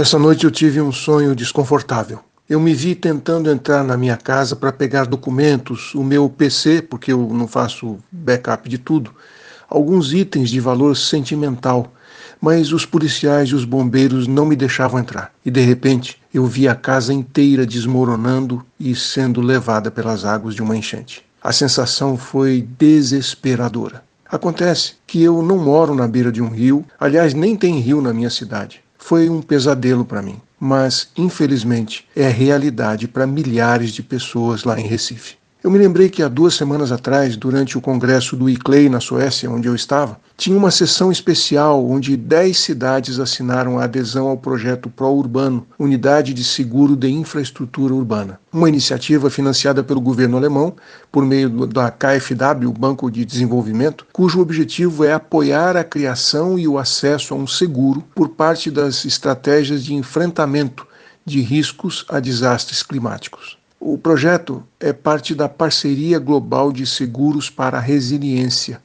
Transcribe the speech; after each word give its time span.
Essa 0.00 0.18
noite 0.18 0.44
eu 0.44 0.50
tive 0.50 0.80
um 0.80 0.90
sonho 0.90 1.36
desconfortável. 1.36 2.20
Eu 2.48 2.58
me 2.58 2.72
vi 2.72 2.94
tentando 2.94 3.50
entrar 3.50 3.84
na 3.84 3.98
minha 3.98 4.16
casa 4.16 4.56
para 4.56 4.72
pegar 4.72 5.04
documentos, 5.04 5.94
o 5.94 6.02
meu 6.02 6.26
PC, 6.26 6.80
porque 6.80 7.12
eu 7.12 7.28
não 7.34 7.46
faço 7.46 7.98
backup 8.10 8.66
de 8.66 8.78
tudo, 8.78 9.14
alguns 9.68 10.14
itens 10.14 10.48
de 10.48 10.58
valor 10.58 10.96
sentimental, 10.96 11.92
mas 12.40 12.72
os 12.72 12.86
policiais 12.86 13.50
e 13.50 13.54
os 13.54 13.66
bombeiros 13.66 14.26
não 14.26 14.46
me 14.46 14.56
deixavam 14.56 14.98
entrar. 14.98 15.34
E 15.44 15.50
de 15.50 15.60
repente 15.60 16.16
eu 16.32 16.46
vi 16.46 16.66
a 16.66 16.74
casa 16.74 17.12
inteira 17.12 17.66
desmoronando 17.66 18.64
e 18.80 18.96
sendo 18.96 19.42
levada 19.42 19.90
pelas 19.90 20.24
águas 20.24 20.54
de 20.54 20.62
uma 20.62 20.74
enchente. 20.74 21.22
A 21.42 21.52
sensação 21.52 22.16
foi 22.16 22.66
desesperadora. 22.78 24.02
Acontece 24.24 24.94
que 25.06 25.22
eu 25.22 25.42
não 25.42 25.58
moro 25.58 25.94
na 25.94 26.08
beira 26.08 26.32
de 26.32 26.40
um 26.40 26.48
rio, 26.48 26.86
aliás, 26.98 27.34
nem 27.34 27.54
tem 27.54 27.78
rio 27.80 28.00
na 28.00 28.14
minha 28.14 28.30
cidade 28.30 28.80
foi 29.00 29.28
um 29.28 29.42
pesadelo 29.42 30.04
para 30.04 30.22
mim, 30.22 30.40
mas 30.60 31.08
infelizmente 31.16 32.06
é 32.14 32.28
realidade 32.28 33.08
para 33.08 33.26
milhares 33.26 33.90
de 33.92 34.02
pessoas 34.02 34.62
lá 34.62 34.78
em 34.78 34.86
Recife. 34.86 35.39
Eu 35.62 35.70
me 35.70 35.78
lembrei 35.78 36.08
que 36.08 36.22
há 36.22 36.28
duas 36.28 36.54
semanas 36.54 36.90
atrás, 36.90 37.36
durante 37.36 37.76
o 37.76 37.82
congresso 37.82 38.34
do 38.34 38.48
ICLEI 38.48 38.88
na 38.88 38.98
Suécia, 38.98 39.50
onde 39.50 39.68
eu 39.68 39.74
estava, 39.74 40.18
tinha 40.34 40.56
uma 40.56 40.70
sessão 40.70 41.12
especial 41.12 41.86
onde 41.86 42.16
dez 42.16 42.58
cidades 42.60 43.18
assinaram 43.18 43.78
a 43.78 43.84
adesão 43.84 44.28
ao 44.28 44.38
projeto 44.38 44.88
Pró-Urbano, 44.88 45.66
Unidade 45.78 46.32
de 46.32 46.42
Seguro 46.42 46.96
de 46.96 47.10
Infraestrutura 47.10 47.92
Urbana. 47.92 48.40
Uma 48.50 48.70
iniciativa 48.70 49.28
financiada 49.28 49.84
pelo 49.84 50.00
governo 50.00 50.38
alemão 50.38 50.74
por 51.12 51.26
meio 51.26 51.50
da 51.66 51.90
KfW, 51.90 52.72
Banco 52.72 53.10
de 53.10 53.22
Desenvolvimento, 53.26 54.06
cujo 54.14 54.40
objetivo 54.40 55.04
é 55.04 55.12
apoiar 55.12 55.76
a 55.76 55.84
criação 55.84 56.58
e 56.58 56.66
o 56.66 56.78
acesso 56.78 57.34
a 57.34 57.36
um 57.36 57.46
seguro 57.46 58.02
por 58.14 58.30
parte 58.30 58.70
das 58.70 59.04
estratégias 59.04 59.84
de 59.84 59.92
enfrentamento 59.92 60.86
de 61.22 61.42
riscos 61.42 62.06
a 62.08 62.18
desastres 62.18 62.82
climáticos. 62.82 63.59
O 63.82 63.96
projeto 63.96 64.62
é 64.78 64.92
parte 64.92 65.34
da 65.34 65.48
Parceria 65.48 66.18
Global 66.18 66.70
de 66.70 66.86
Seguros 66.86 67.48
para 67.48 67.78
a 67.78 67.80
Resiliência 67.80 68.78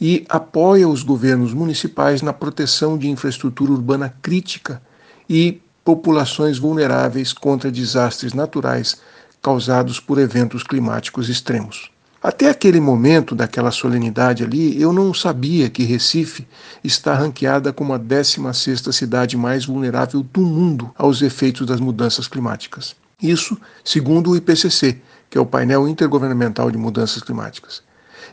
e 0.00 0.24
apoia 0.28 0.88
os 0.88 1.02
governos 1.02 1.52
municipais 1.52 2.22
na 2.22 2.32
proteção 2.32 2.96
de 2.96 3.08
infraestrutura 3.08 3.72
urbana 3.72 4.14
crítica 4.22 4.80
e 5.28 5.60
populações 5.84 6.56
vulneráveis 6.56 7.32
contra 7.32 7.68
desastres 7.68 8.32
naturais 8.32 9.00
causados 9.42 9.98
por 9.98 10.20
eventos 10.20 10.62
climáticos 10.62 11.28
extremos. 11.28 11.90
Até 12.22 12.48
aquele 12.48 12.80
momento 12.80 13.34
daquela 13.34 13.72
solenidade 13.72 14.44
ali, 14.44 14.80
eu 14.80 14.92
não 14.92 15.12
sabia 15.12 15.68
que 15.68 15.82
Recife 15.82 16.46
está 16.84 17.12
ranqueada 17.12 17.72
como 17.72 17.92
a 17.92 17.98
16ª 17.98 18.92
cidade 18.92 19.36
mais 19.36 19.64
vulnerável 19.64 20.22
do 20.22 20.42
mundo 20.42 20.92
aos 20.96 21.22
efeitos 21.22 21.66
das 21.66 21.80
mudanças 21.80 22.28
climáticas. 22.28 22.94
Isso 23.20 23.58
segundo 23.82 24.30
o 24.30 24.36
IPCC, 24.36 24.96
que 25.28 25.36
é 25.36 25.40
o 25.40 25.46
painel 25.46 25.88
intergovernamental 25.88 26.70
de 26.70 26.78
mudanças 26.78 27.20
climáticas. 27.20 27.82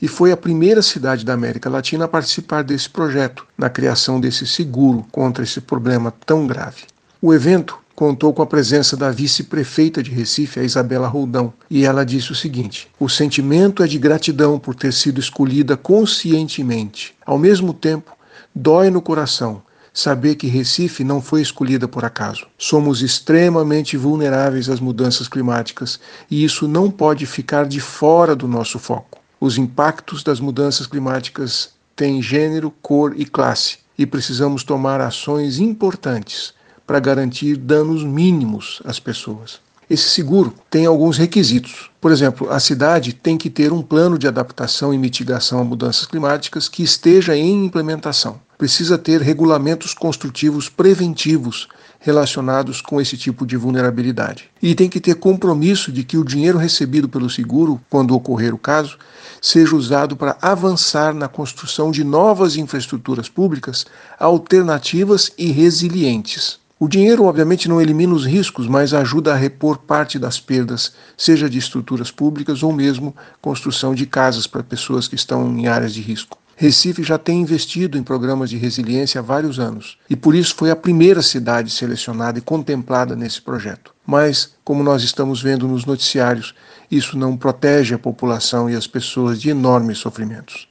E 0.00 0.08
foi 0.08 0.32
a 0.32 0.36
primeira 0.36 0.82
cidade 0.82 1.24
da 1.24 1.34
América 1.34 1.70
Latina 1.70 2.06
a 2.06 2.08
participar 2.08 2.64
desse 2.64 2.90
projeto, 2.90 3.46
na 3.56 3.70
criação 3.70 4.20
desse 4.20 4.44
seguro 4.44 5.06
contra 5.12 5.44
esse 5.44 5.60
problema 5.60 6.12
tão 6.26 6.48
grave. 6.48 6.82
O 7.20 7.32
evento 7.32 7.78
contou 7.94 8.34
com 8.34 8.42
a 8.42 8.46
presença 8.46 8.96
da 8.96 9.12
vice-prefeita 9.12 10.02
de 10.02 10.10
Recife, 10.10 10.58
a 10.58 10.64
Isabela 10.64 11.06
Roldão, 11.06 11.54
e 11.70 11.84
ela 11.84 12.04
disse 12.04 12.32
o 12.32 12.34
seguinte: 12.34 12.90
O 12.98 13.08
sentimento 13.08 13.84
é 13.84 13.86
de 13.86 13.98
gratidão 13.98 14.58
por 14.58 14.74
ter 14.74 14.92
sido 14.92 15.20
escolhida 15.20 15.76
conscientemente. 15.76 17.14
Ao 17.24 17.38
mesmo 17.38 17.72
tempo, 17.72 18.16
dói 18.52 18.90
no 18.90 19.00
coração 19.00 19.62
saber 19.92 20.36
que 20.36 20.46
Recife 20.46 21.04
não 21.04 21.20
foi 21.20 21.42
escolhida 21.42 21.86
por 21.86 22.04
acaso. 22.04 22.46
Somos 22.56 23.02
extremamente 23.02 23.96
vulneráveis 23.96 24.68
às 24.68 24.80
mudanças 24.80 25.28
climáticas 25.28 26.00
e 26.30 26.44
isso 26.44 26.66
não 26.66 26.90
pode 26.90 27.26
ficar 27.26 27.66
de 27.66 27.80
fora 27.80 28.34
do 28.34 28.48
nosso 28.48 28.78
foco. 28.78 29.20
Os 29.40 29.58
impactos 29.58 30.22
das 30.22 30.40
mudanças 30.40 30.86
climáticas 30.86 31.70
têm 31.94 32.22
gênero, 32.22 32.72
cor 32.80 33.14
e 33.16 33.24
classe 33.24 33.78
e 33.98 34.06
precisamos 34.06 34.64
tomar 34.64 35.00
ações 35.00 35.58
importantes 35.58 36.54
para 36.86 36.98
garantir 36.98 37.56
danos 37.56 38.02
mínimos 38.02 38.80
às 38.84 38.98
pessoas. 38.98 39.60
Esse 39.92 40.08
seguro 40.08 40.54
tem 40.70 40.86
alguns 40.86 41.18
requisitos. 41.18 41.90
Por 42.00 42.10
exemplo, 42.10 42.50
a 42.50 42.58
cidade 42.58 43.12
tem 43.12 43.36
que 43.36 43.50
ter 43.50 43.74
um 43.74 43.82
plano 43.82 44.16
de 44.16 44.26
adaptação 44.26 44.94
e 44.94 44.96
mitigação 44.96 45.60
a 45.60 45.64
mudanças 45.64 46.06
climáticas 46.06 46.66
que 46.66 46.82
esteja 46.82 47.36
em 47.36 47.66
implementação. 47.66 48.40
Precisa 48.56 48.96
ter 48.96 49.20
regulamentos 49.20 49.92
construtivos 49.92 50.70
preventivos 50.70 51.68
relacionados 52.00 52.80
com 52.80 53.02
esse 53.02 53.18
tipo 53.18 53.44
de 53.44 53.54
vulnerabilidade. 53.54 54.48
E 54.62 54.74
tem 54.74 54.88
que 54.88 54.98
ter 54.98 55.16
compromisso 55.16 55.92
de 55.92 56.02
que 56.04 56.16
o 56.16 56.24
dinheiro 56.24 56.56
recebido 56.56 57.06
pelo 57.06 57.28
seguro, 57.28 57.78
quando 57.90 58.14
ocorrer 58.14 58.54
o 58.54 58.58
caso, 58.58 58.96
seja 59.42 59.76
usado 59.76 60.16
para 60.16 60.38
avançar 60.40 61.12
na 61.12 61.28
construção 61.28 61.90
de 61.90 62.02
novas 62.02 62.56
infraestruturas 62.56 63.28
públicas 63.28 63.84
alternativas 64.18 65.30
e 65.36 65.52
resilientes. 65.52 66.61
O 66.82 66.88
dinheiro, 66.88 67.26
obviamente, 67.26 67.68
não 67.68 67.80
elimina 67.80 68.12
os 68.12 68.26
riscos, 68.26 68.66
mas 68.66 68.92
ajuda 68.92 69.32
a 69.32 69.36
repor 69.36 69.78
parte 69.78 70.18
das 70.18 70.40
perdas, 70.40 70.92
seja 71.16 71.48
de 71.48 71.56
estruturas 71.56 72.10
públicas 72.10 72.60
ou 72.64 72.72
mesmo 72.72 73.14
construção 73.40 73.94
de 73.94 74.04
casas 74.04 74.48
para 74.48 74.64
pessoas 74.64 75.06
que 75.06 75.14
estão 75.14 75.56
em 75.56 75.68
áreas 75.68 75.94
de 75.94 76.00
risco. 76.00 76.36
Recife 76.56 77.04
já 77.04 77.16
tem 77.16 77.40
investido 77.40 77.96
em 77.96 78.02
programas 78.02 78.50
de 78.50 78.56
resiliência 78.56 79.20
há 79.20 79.22
vários 79.22 79.60
anos 79.60 79.96
e 80.10 80.16
por 80.16 80.34
isso 80.34 80.56
foi 80.56 80.72
a 80.72 80.76
primeira 80.76 81.22
cidade 81.22 81.70
selecionada 81.70 82.40
e 82.40 82.42
contemplada 82.42 83.14
nesse 83.14 83.40
projeto. 83.40 83.94
Mas, 84.04 84.52
como 84.64 84.82
nós 84.82 85.04
estamos 85.04 85.40
vendo 85.40 85.68
nos 85.68 85.84
noticiários, 85.84 86.52
isso 86.90 87.16
não 87.16 87.36
protege 87.36 87.94
a 87.94 87.98
população 87.98 88.68
e 88.68 88.74
as 88.74 88.88
pessoas 88.88 89.40
de 89.40 89.50
enormes 89.50 89.98
sofrimentos. 89.98 90.66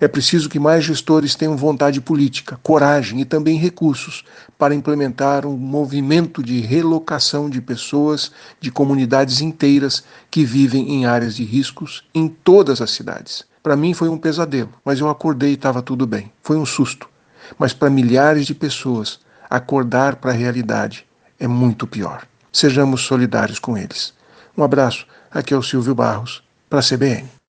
É 0.00 0.08
preciso 0.08 0.48
que 0.48 0.58
mais 0.58 0.84
gestores 0.84 1.34
tenham 1.34 1.56
vontade 1.56 2.00
política, 2.00 2.58
coragem 2.62 3.20
e 3.20 3.24
também 3.24 3.56
recursos 3.56 4.24
para 4.58 4.74
implementar 4.74 5.46
um 5.46 5.56
movimento 5.56 6.42
de 6.42 6.60
relocação 6.60 7.48
de 7.48 7.60
pessoas, 7.60 8.30
de 8.60 8.70
comunidades 8.70 9.40
inteiras 9.40 10.04
que 10.30 10.44
vivem 10.44 10.94
em 10.94 11.06
áreas 11.06 11.36
de 11.36 11.44
riscos 11.44 12.04
em 12.14 12.28
todas 12.28 12.80
as 12.80 12.90
cidades. 12.90 13.44
Para 13.62 13.76
mim 13.76 13.94
foi 13.94 14.08
um 14.08 14.18
pesadelo, 14.18 14.72
mas 14.84 15.00
eu 15.00 15.08
acordei 15.08 15.50
e 15.50 15.54
estava 15.54 15.82
tudo 15.82 16.06
bem. 16.06 16.32
Foi 16.42 16.56
um 16.56 16.66
susto. 16.66 17.08
Mas 17.58 17.72
para 17.72 17.90
milhares 17.90 18.46
de 18.46 18.54
pessoas, 18.54 19.20
acordar 19.48 20.16
para 20.16 20.30
a 20.30 20.34
realidade 20.34 21.06
é 21.38 21.46
muito 21.46 21.86
pior. 21.86 22.26
Sejamos 22.52 23.02
solidários 23.02 23.58
com 23.58 23.76
eles. 23.76 24.12
Um 24.56 24.62
abraço. 24.62 25.06
Aqui 25.30 25.54
é 25.54 25.56
o 25.56 25.62
Silvio 25.62 25.94
Barros, 25.94 26.42
para 26.68 26.80
a 26.80 26.82
CBN. 26.82 27.30